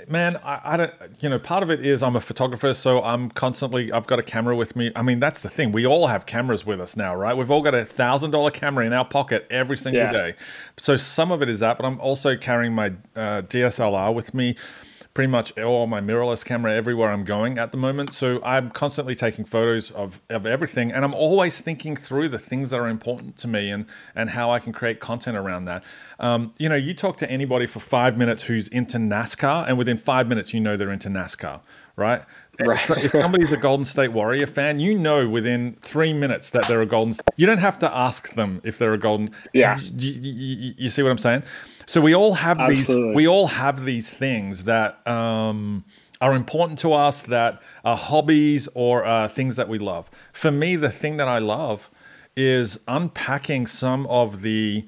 [0.09, 3.31] man, I, I, don't, you know, part of it is I'm a photographer, so I'm
[3.31, 4.93] constantly, I've got a camera with me.
[4.97, 5.73] I mean, that's the thing.
[5.73, 7.37] We all have cameras with us now, right?
[7.37, 10.13] We've all got a thousand dollar camera in our pocket every single yeah.
[10.13, 10.35] day.
[10.77, 14.57] So some of it is that, but I'm also carrying my uh, DSLR with me
[15.19, 18.13] pretty much all my mirrorless camera everywhere I'm going at the moment.
[18.13, 22.71] So I'm constantly taking photos of, of everything and I'm always thinking through the things
[22.71, 25.83] that are important to me and, and how I can create content around that.
[26.21, 29.99] Um, you know, you talk to anybody for five minutes who's into NASCAR and within
[29.99, 31.63] five minutes, you know they're into NASCAR,
[31.97, 32.23] right?
[32.61, 32.91] Right.
[32.91, 36.87] if somebody's a Golden State Warrior fan, you know within three minutes that they're a
[36.87, 37.15] Golden.
[37.37, 39.31] You don't have to ask them if they're a Golden.
[39.53, 39.81] Yeah.
[39.81, 41.43] You, you, you see what I'm saying?
[41.89, 43.09] So we all have Absolutely.
[43.09, 43.17] these.
[43.17, 45.87] We all have these things that um,
[46.21, 50.11] are important to us, that are hobbies or uh, things that we love.
[50.35, 51.89] For me, the thing that I love
[52.37, 54.87] is unpacking some of the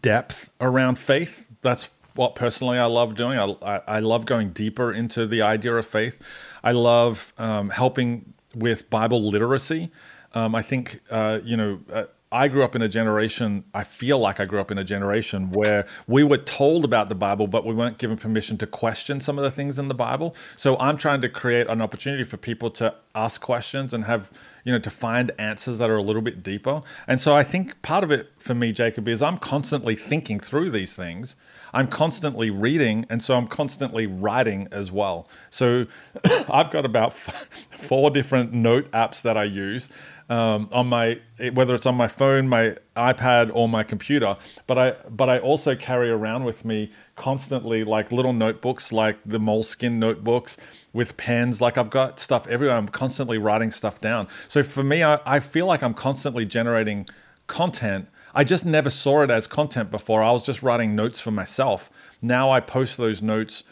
[0.00, 1.50] depth around faith.
[1.60, 3.38] That's what personally I love doing.
[3.38, 6.18] I, I, I love going deeper into the idea of faith.
[6.64, 9.90] I love um, helping with Bible literacy.
[10.32, 14.18] Um, I think, uh, you know, uh, I grew up in a generation, I feel
[14.18, 17.66] like I grew up in a generation where we were told about the Bible, but
[17.66, 20.34] we weren't given permission to question some of the things in the Bible.
[20.56, 24.30] So I'm trying to create an opportunity for people to ask questions and have,
[24.64, 26.80] you know, to find answers that are a little bit deeper.
[27.06, 30.70] And so I think part of it for me, Jacob, is I'm constantly thinking through
[30.70, 31.36] these things.
[31.72, 35.28] I'm constantly reading, and so I'm constantly writing as well.
[35.50, 35.86] So
[36.50, 37.12] I've got about
[37.78, 39.88] four different note apps that I use
[40.32, 41.20] um, on my
[41.52, 44.36] whether it's on my phone, my iPad, or my computer.
[44.66, 49.38] But I but I also carry around with me constantly like little notebooks, like the
[49.38, 50.56] moleskin notebooks
[50.92, 51.60] with pens.
[51.60, 52.76] Like I've got stuff everywhere.
[52.76, 54.28] I'm constantly writing stuff down.
[54.48, 57.06] So for me, I, I feel like I'm constantly generating
[57.46, 58.08] content.
[58.34, 60.22] I just never saw it as content before.
[60.22, 61.90] I was just writing notes for myself.
[62.20, 63.62] Now I post those notes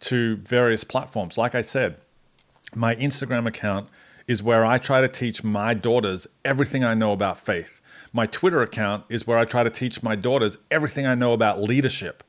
[0.00, 1.38] to various platforms.
[1.38, 1.96] Like I said,
[2.74, 3.88] my Instagram account
[4.26, 7.80] is where I try to teach my daughters everything I know about faith.
[8.12, 11.62] My Twitter account is where I try to teach my daughters everything I know about
[11.62, 12.22] leadership.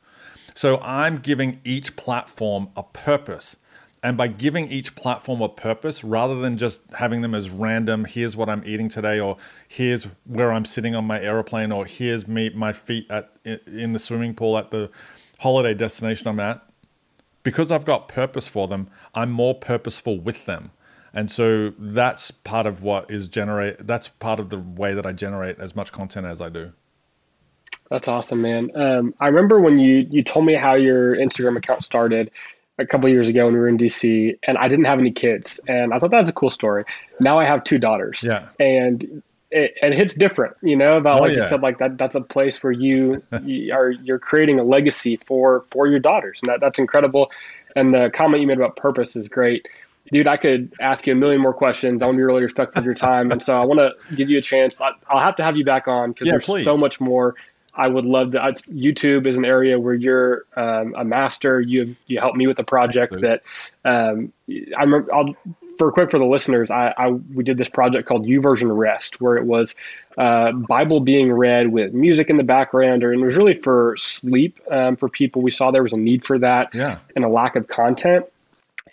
[0.55, 3.57] So I'm giving each platform a purpose.
[4.03, 8.35] And by giving each platform a purpose, rather than just having them as random, here's
[8.35, 9.37] what I'm eating today, or
[9.69, 13.99] here's where I'm sitting on my aeroplane, or here's me my feet at in the
[13.99, 14.91] swimming pool at the
[15.39, 16.61] holiday destination I'm at,
[17.43, 20.71] because I've got purpose for them, I'm more purposeful with them.
[21.13, 25.13] And so that's part of what is generate that's part of the way that I
[25.13, 26.73] generate as much content as I do.
[27.89, 28.69] That's awesome, man.
[28.75, 32.31] Um, I remember when you you told me how your Instagram account started
[32.77, 35.59] a couple years ago when we were in DC, and I didn't have any kids,
[35.67, 36.85] and I thought that was a cool story.
[37.19, 40.97] Now I have two daughters, yeah, and it, it hits different, you know.
[40.97, 41.43] About oh, like yeah.
[41.43, 45.17] you said, like that that's a place where you, you are you're creating a legacy
[45.17, 47.31] for for your daughters, and that that's incredible.
[47.75, 49.67] And the comment you made about purpose is great
[50.11, 52.01] dude, I could ask you a million more questions.
[52.01, 54.29] I want to be really respectful of your time, and so I want to give
[54.29, 54.81] you a chance.
[54.81, 56.63] I, will have to have you back on because yeah, there's please.
[56.63, 57.35] so much more.
[57.75, 58.39] I would love to.
[58.39, 61.59] YouTube is an area where you're um, a master.
[61.59, 63.41] You you helped me with a project that
[63.83, 65.13] um, I remember.
[65.13, 65.35] I'll,
[65.77, 69.37] for quick for the listeners, I, I, we did this project called YouVersion Rest, where
[69.37, 69.75] it was
[70.17, 73.95] uh, Bible being read with music in the background, or and it was really for
[73.97, 75.41] sleep um, for people.
[75.41, 76.99] We saw there was a need for that, yeah.
[77.15, 78.27] and a lack of content.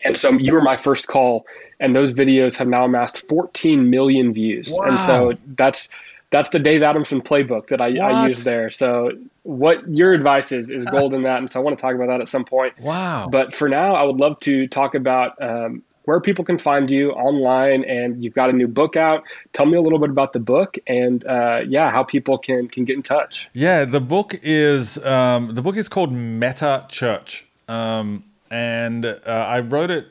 [0.02, 1.46] And so you were my first call,
[1.78, 4.70] and those videos have now amassed 14 million views.
[4.70, 4.84] Wow.
[4.86, 5.88] And so that's
[6.30, 8.70] that's the Dave Adamson playbook that I, I use there.
[8.70, 9.12] So
[9.42, 12.08] what your advice is is gold in that, and so I want to talk about
[12.08, 12.78] that at some point.
[12.80, 13.28] Wow!
[13.30, 17.10] But for now, I would love to talk about um, where people can find you
[17.12, 19.24] online, and you've got a new book out.
[19.52, 22.84] Tell me a little bit about the book, and uh, yeah, how people can can
[22.84, 23.48] get in touch.
[23.52, 27.46] Yeah, the book is um, the book is called Meta Church.
[27.68, 30.08] Um, and uh, I wrote it.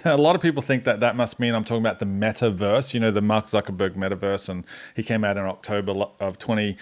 [0.04, 3.00] A lot of people think that that must mean I'm talking about the metaverse, you
[3.00, 6.76] know, the Mark Zuckerberg metaverse, and he came out in October of 20.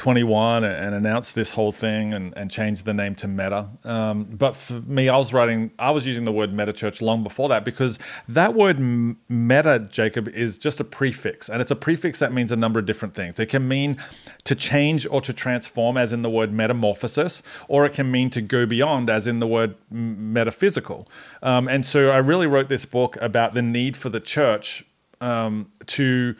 [0.00, 3.68] 21 and announced this whole thing and, and changed the name to Meta.
[3.84, 7.22] Um, but for me, I was writing, I was using the word Meta Church long
[7.22, 11.50] before that because that word Meta, Jacob, is just a prefix.
[11.50, 13.38] And it's a prefix that means a number of different things.
[13.38, 13.98] It can mean
[14.44, 18.40] to change or to transform, as in the word metamorphosis, or it can mean to
[18.40, 21.06] go beyond, as in the word metaphysical.
[21.42, 24.82] Um, and so I really wrote this book about the need for the church
[25.20, 26.36] um, to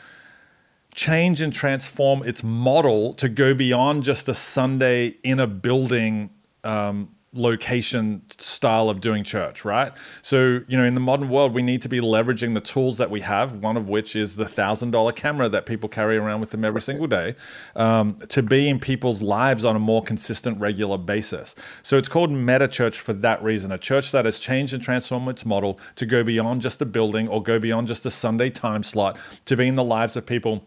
[1.01, 6.29] change and transform its model to go beyond just a Sunday in a building
[6.63, 9.93] um, location style of doing church, right?
[10.21, 13.11] So, you know, in the modern world, we need to be leveraging the tools that
[13.11, 16.51] we have, one of which is the thousand dollar camera that people carry around with
[16.51, 17.35] them every single day,
[17.77, 21.55] um, to be in people's lives on a more consistent, regular basis.
[21.83, 25.31] So it's called Meta Church for that reason a church that has changed and transformed
[25.31, 28.83] its model to go beyond just a building or go beyond just a Sunday time
[28.83, 30.67] slot to be in the lives of people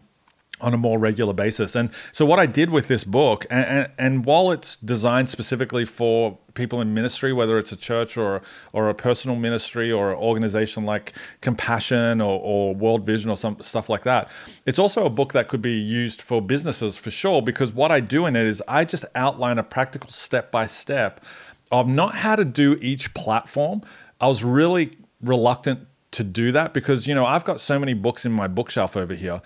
[0.64, 1.76] on a more regular basis.
[1.76, 6.38] And so, what I did with this book, and, and, while it's designed specifically for
[6.54, 8.40] people in ministry, whether it's a church or
[8.72, 13.60] or a personal ministry or an organization like Compassion or, or World Vision or some
[13.60, 14.30] stuff like that,
[14.64, 17.42] it's also a book that could be used for businesses for sure.
[17.42, 21.22] Because what I do in it is I just outline a practical step by step
[21.70, 23.82] of not how to do each platform.
[24.18, 28.24] I was really reluctant to do that because you know I've got so many books
[28.24, 29.42] in my bookshelf over here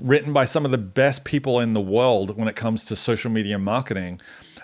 [0.00, 3.30] written by some of the best people in the world when it comes to social
[3.30, 4.20] media marketing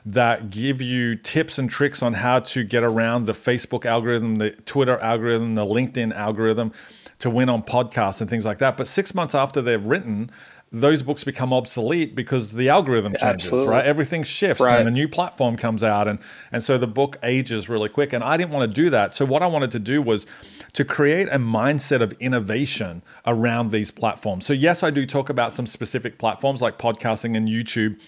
[0.07, 4.51] that give you tips and tricks on how to get around the Facebook algorithm, the
[4.51, 6.73] Twitter algorithm, the LinkedIn algorithm
[7.21, 8.77] to win on podcasts and things like that.
[8.77, 10.31] But six months after they're written,
[10.71, 13.69] those books become obsolete because the algorithm changes, Absolutely.
[13.69, 13.85] right?
[13.85, 14.81] Everything shifts right.
[14.81, 16.19] and a new platform comes out and
[16.51, 19.15] and so the book ages really quick and I didn't want to do that.
[19.15, 20.27] So what I wanted to do was
[20.75, 24.45] to create a mindset of innovation around these platforms.
[24.45, 28.01] So yes, I do talk about some specific platforms like podcasting and YouTube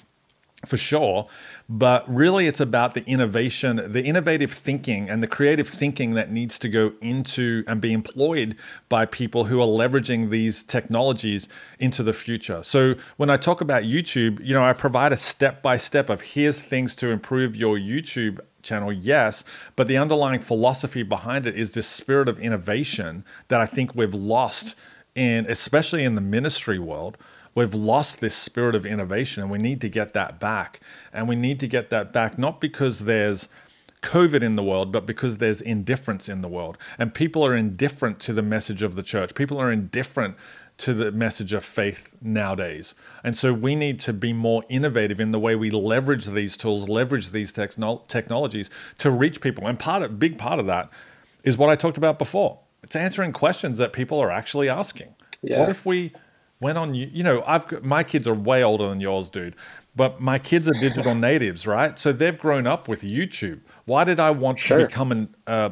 [0.66, 1.28] for sure.
[1.68, 6.60] But really, it's about the innovation, the innovative thinking, and the creative thinking that needs
[6.60, 8.54] to go into and be employed
[8.88, 11.48] by people who are leveraging these technologies
[11.80, 12.62] into the future.
[12.62, 16.20] So, when I talk about YouTube, you know, I provide a step by step of
[16.20, 19.42] here's things to improve your YouTube channel, yes,
[19.74, 24.14] but the underlying philosophy behind it is this spirit of innovation that I think we've
[24.14, 24.76] lost
[25.16, 27.16] in, especially in the ministry world
[27.56, 30.78] we've lost this spirit of innovation and we need to get that back.
[31.12, 33.48] And we need to get that back not because there's
[34.02, 36.78] COVID in the world, but because there's indifference in the world.
[36.98, 39.34] And people are indifferent to the message of the church.
[39.34, 40.36] People are indifferent
[40.78, 42.94] to the message of faith nowadays.
[43.24, 46.86] And so we need to be more innovative in the way we leverage these tools,
[46.88, 49.66] leverage these techno- technologies to reach people.
[49.66, 50.90] And part of big part of that
[51.42, 52.58] is what I talked about before.
[52.82, 55.14] It's answering questions that people are actually asking.
[55.42, 55.60] Yeah.
[55.60, 56.12] What if we
[56.60, 59.56] went on you you know I've got, my kids are way older than yours, dude.
[59.94, 61.98] But my kids are digital natives, right?
[61.98, 63.60] So they've grown up with YouTube.
[63.86, 64.78] Why did I want Sure.
[64.78, 65.70] to become and uh,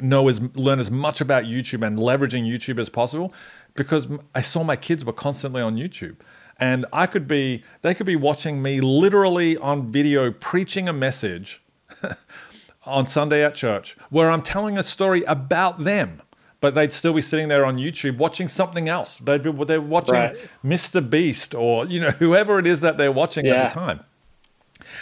[0.00, 3.34] know as learn as much about YouTube and leveraging YouTube as possible?
[3.74, 6.16] Because I saw my kids were constantly on YouTube,
[6.58, 11.60] and I could be they could be watching me literally on video preaching a message
[12.86, 16.22] on Sunday at church where I'm telling a story about them,
[16.64, 19.18] but they'd still be sitting there on YouTube watching something else.
[19.18, 20.34] They'd be they're watching Right.
[20.64, 20.98] Mr.
[21.14, 23.64] Beast or you know whoever it is that they're watching Yeah.
[23.64, 24.00] at the time.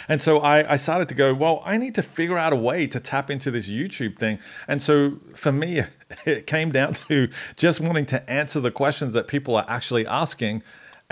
[0.09, 2.85] And so I, I started to go, well, I need to figure out a way
[2.87, 4.39] to tap into this YouTube thing.
[4.67, 5.83] And so for me,
[6.25, 10.63] it came down to just wanting to answer the questions that people are actually asking.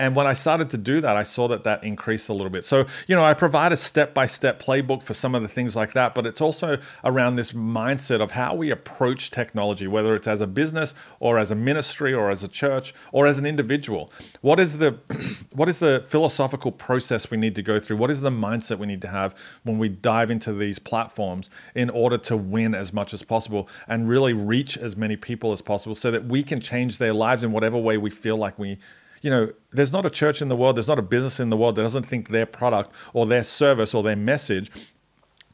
[0.02, 2.66] And when I started to do that, I saw that that increased a little bit.
[2.66, 5.76] So, you know, I provide a step by step playbook for some of the things
[5.76, 10.28] like that, but it's also around this mindset of how we approach technology, whether it's
[10.28, 14.12] as a business or as a ministry or as a church or as an individual.
[14.42, 14.98] What is the
[15.54, 17.98] what is the philosophical process we need to go through?
[17.98, 21.92] What is the mindset we need to have when we dive into these platforms in
[21.92, 25.94] order to win as much as possible and really reach as many people as possible
[25.94, 28.80] so that we can change their lives in whatever way we feel like we
[29.22, 31.58] you know, there's not a church in the world, there's not a business in the
[31.58, 34.72] world that doesn't think their product or their service or their message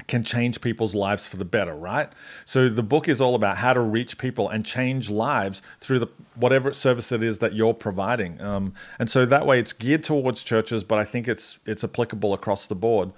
[0.07, 2.07] can change people's lives for the better, right?
[2.45, 6.07] So the book is all about how to reach people and change lives through the
[6.35, 8.39] whatever service it is that you're providing.
[8.41, 12.33] Um, and so that way, it's geared towards churches, but I think it's it's applicable
[12.33, 13.11] across the board.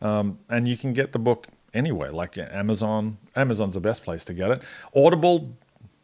[0.00, 3.18] Um, and you can get the book anywhere, like Amazon.
[3.34, 4.62] Amazon's the best place to get it.
[4.94, 5.56] Audible.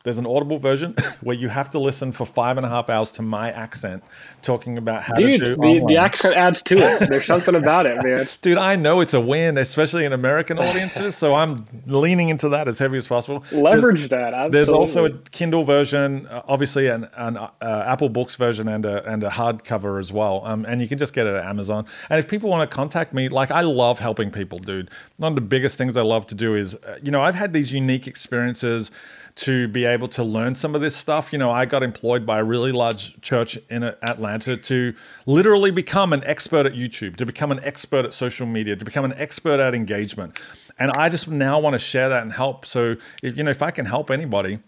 [0.05, 3.11] There's an Audible version where you have to listen for five and a half hours
[3.13, 4.05] to my accent
[4.43, 7.09] talking about how Dude, to do the, the accent adds to it.
[7.09, 8.27] There's something about it, man.
[8.43, 11.17] Dude, I know it's a win, especially in American audiences.
[11.17, 13.43] so I'm leaning into that as heavy as possible.
[13.51, 14.35] Leverage that.
[14.35, 14.51] Absolutely.
[14.51, 19.11] There's also a Kindle version, uh, obviously an, an uh, Apple Books version and a
[19.11, 20.43] and a hardcover as well.
[20.45, 21.87] Um, and you can just get it at Amazon.
[22.11, 24.91] And if people want to contact me, like I love helping people, dude.
[25.17, 27.55] One of the biggest things I love to do is, uh, you know, I've had
[27.55, 28.91] these unique experiences
[29.37, 31.33] to be able to learn some of this stuff.
[31.33, 34.95] You know, I got employed by a really large church in Atlanta to
[35.27, 39.05] literally become an expert at YouTube, to become an expert at social media, to become
[39.05, 40.39] an expert at engagement.
[40.79, 42.65] And I just now want to share that and help.
[42.65, 44.61] So, if, you know, if I can help anybody,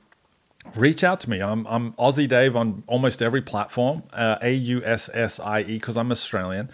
[0.76, 1.40] reach out to me.
[1.40, 5.74] I'm, I'm Aussie Dave on almost every platform, uh, A U S S I E,
[5.74, 6.70] because I'm Australian,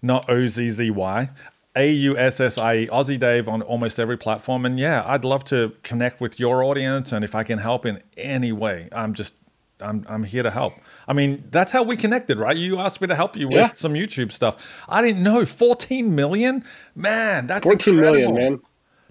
[0.00, 1.30] not O Z Z Y.
[1.76, 4.64] A U S S I E, Aussie Dave on almost every platform.
[4.64, 7.12] And yeah, I'd love to connect with your audience.
[7.12, 9.34] And if I can help in any way, I'm just,
[9.80, 10.74] I'm, I'm here to help.
[11.08, 12.56] I mean, that's how we connected, right?
[12.56, 13.70] You asked me to help you with Yeah.
[13.74, 14.84] some YouTube stuff.
[14.88, 16.64] I didn't know 14 million,
[16.94, 17.48] man.
[17.48, 18.50] That's 14 million, incredible.
[18.52, 18.60] man.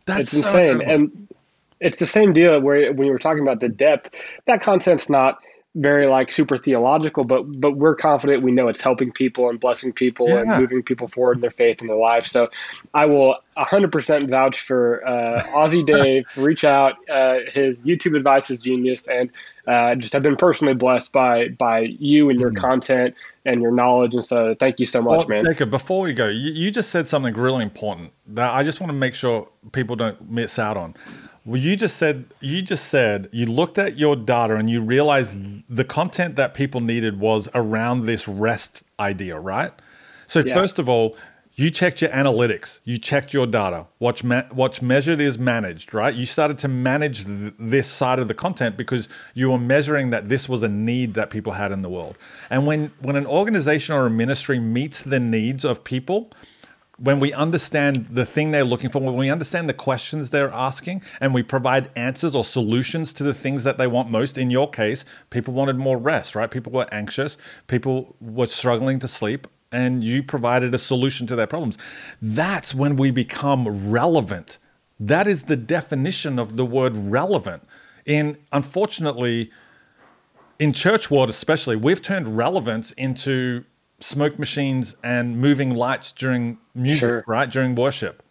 [0.05, 0.69] That's It's so insane.
[0.81, 0.93] incredible.
[0.93, 1.27] And
[1.81, 4.15] it's the same deal where when you were talking about the depth,
[4.47, 5.39] that content's not
[5.75, 9.91] very like super theological, but but we're confident we know it's helping people and blessing
[9.91, 12.27] people and moving people forward in their faith and their life.
[12.27, 12.49] So
[12.93, 16.25] I will 100% vouch for uh, Aussie Dave.
[16.37, 16.93] Reach out.
[17.09, 19.31] Uh, his YouTube advice is genius, and
[19.67, 23.15] uh, just have been personally blessed by by you and your content
[23.45, 24.13] and your knowledge.
[24.13, 25.31] And so thank you so much, Mm-hmm.
[25.31, 25.53] Well, man.
[25.53, 28.91] Jacob, before we go, you, you just said something really important that I just want
[28.91, 30.95] to make sure people don't miss out on.
[31.45, 35.35] Well, you just said you just said you looked at your data and you realized
[35.69, 39.71] the content that people needed was around this rest idea, right?
[40.25, 40.55] So Yeah.
[40.55, 41.17] first of all,
[41.55, 43.85] you checked your analytics, you checked your data.
[43.99, 46.15] What's ma- what's measured is managed, right?
[46.15, 50.29] You started to manage th- this side of the content because you were measuring that
[50.29, 52.17] this was a need that people had in the world.
[52.49, 56.31] And when when an organization or a ministry meets the needs of people,
[56.97, 61.01] when we understand the thing they're looking for, when we understand the questions they're asking,
[61.19, 64.69] and we provide answers or solutions to the things that they want most, in your
[64.69, 66.51] case, people wanted more rest, right?
[66.51, 67.35] People were anxious,
[67.67, 71.77] people were struggling to sleep, and you provided a solution to their problems.
[72.21, 74.59] That's when we become relevant.
[74.99, 77.63] That is the definition of the word relevant.
[78.05, 79.49] In unfortunately,
[80.59, 83.65] in church world especially, we've turned relevance into
[84.03, 87.23] smoke machines and moving lights during music, Sure.
[87.25, 87.49] right?
[87.49, 88.21] During worship.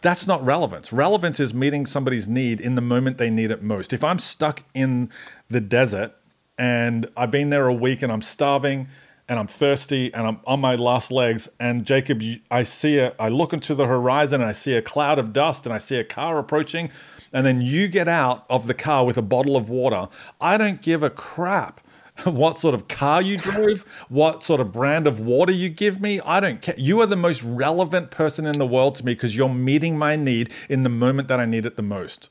[0.00, 0.92] That's not relevance.
[0.92, 3.92] Relevance is meeting somebody's need in the moment they need it most.
[3.92, 5.10] If I'm stuck in
[5.50, 6.12] the desert
[6.56, 8.88] and I've been there a week and I'm starving
[9.28, 13.28] and I'm thirsty and I'm on my last legs and Jacob, I see a, I
[13.28, 16.04] look into the horizon and I see a cloud of dust and I see a
[16.04, 16.90] car approaching
[17.32, 20.08] and then you get out of the car with a bottle of water.
[20.40, 21.80] I don't give a crap
[22.24, 26.20] what sort of car you drove, what sort of brand of water you give me.
[26.20, 26.74] I don't care.
[26.76, 30.16] You are the most relevant person in the world to me because you're meeting my
[30.16, 32.28] need in the moment that I need it the most.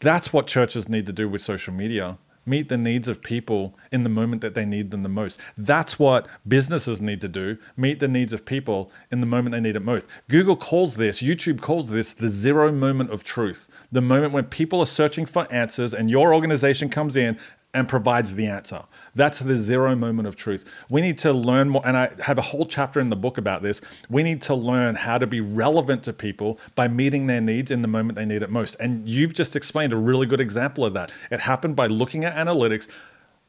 [0.00, 2.18] That's what churches need to do with social media.
[2.44, 5.38] meet the needs of people in the moment that they need them the most.
[5.56, 9.60] That's what businesses need to do meet the needs of people in the moment they
[9.60, 10.08] need it most.
[10.28, 13.68] Google calls this, YouTube calls this the zero moment of truth.
[13.92, 17.38] The moment when people are searching for answers and your organization comes in
[17.74, 18.82] and provides the answer.
[19.14, 20.64] That's the zero moment of truth.
[20.90, 23.62] We need to learn more, and I have a whole chapter in the book about
[23.62, 23.80] this.
[24.10, 27.82] We need to learn how to be relevant to people by meeting their needs in
[27.82, 28.76] the moment they need it most.
[28.78, 31.10] And you've just explained a really good example of that.
[31.30, 32.88] It happened by looking at analytics,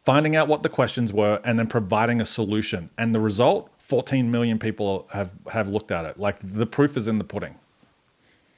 [0.06, 2.90] finding out what the questions were, and then providing a solution.
[2.98, 6.18] And the result 14 million people have, have looked at it.
[6.18, 7.56] Like the proof is in the pudding.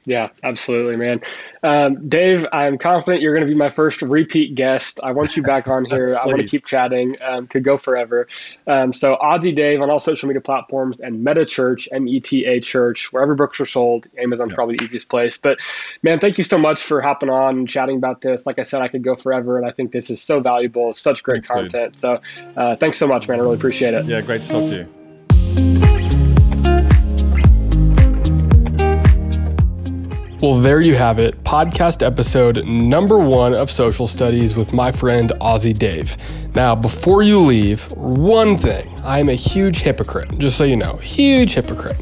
[0.08, 1.22] Yeah, absolutely, man.
[1.64, 5.00] Um, Dave, I'm confident you're going to be my first repeat guest.
[5.02, 6.16] I want you back on here.
[6.16, 7.18] I want to keep chatting.
[7.22, 8.28] Um, could go forever.
[8.68, 12.46] Um, so, Aussie Dave on all social media platforms and Meta Church, M E T
[12.46, 14.08] A Church, wherever books are sold.
[14.18, 14.56] Amazon's yeah.
[14.56, 15.40] probably the easiest place.
[15.40, 15.58] But,
[16.04, 18.46] man, thank you so much for hopping on and chatting about this.
[18.46, 20.94] Like I said, I could go forever, and I think this is so valuable.
[20.94, 21.94] Such great thanks, content.
[21.94, 22.02] Dude.
[22.02, 22.22] So,
[22.56, 23.40] uh, thanks so much, man.
[23.40, 24.06] I really appreciate it.
[24.06, 25.05] Yeah, great to talk to you.
[30.46, 31.44] Well, there you have it.
[31.44, 36.16] Podcast episode number one of Social Studies with my friend Aussie Dave.
[36.54, 41.56] Now, before you leave, one thing I'm a huge hypocrite, just so you know, huge
[41.56, 41.98] hypocrite.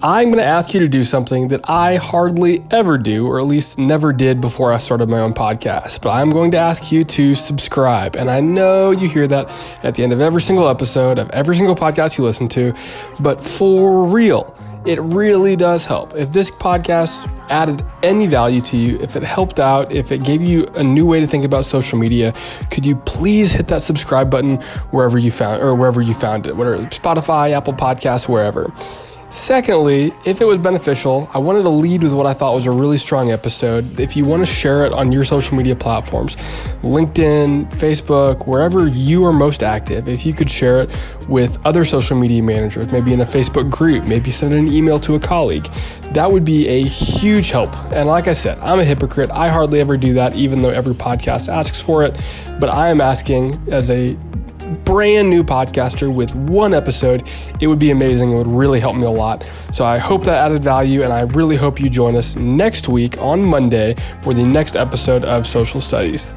[0.00, 3.46] I'm going to ask you to do something that I hardly ever do, or at
[3.46, 6.00] least never did before I started my own podcast.
[6.00, 8.14] But I'm going to ask you to subscribe.
[8.14, 9.50] And I know you hear that
[9.82, 12.72] at the end of every single episode of every single podcast you listen to,
[13.18, 14.56] but for real,
[14.88, 16.16] it really does help.
[16.16, 20.40] If this podcast added any value to you, if it helped out, if it gave
[20.40, 22.32] you a new way to think about social media,
[22.70, 24.56] could you please hit that subscribe button
[24.90, 28.72] wherever you found or wherever you found it, whether Spotify, Apple Podcasts, wherever.
[29.30, 32.70] Secondly, if it was beneficial, I wanted to lead with what I thought was a
[32.70, 34.00] really strong episode.
[34.00, 36.36] If you want to share it on your social media platforms,
[36.80, 40.90] LinkedIn, Facebook, wherever you are most active, if you could share it
[41.28, 45.14] with other social media managers, maybe in a Facebook group, maybe send an email to
[45.14, 45.64] a colleague,
[46.12, 47.74] that would be a huge help.
[47.92, 49.30] And like I said, I'm a hypocrite.
[49.30, 52.18] I hardly ever do that, even though every podcast asks for it.
[52.58, 54.16] But I am asking as a
[54.84, 57.28] brand new podcaster with one episode,
[57.60, 58.32] it would be amazing.
[58.32, 59.42] It would really help me a lot.
[59.72, 63.20] So I hope that added value, and I really hope you join us next week
[63.20, 66.34] on Monday for the next episode of Social Studies.